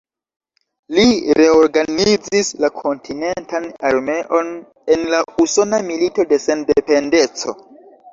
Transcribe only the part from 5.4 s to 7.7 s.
Usona Milito de Sendependeco.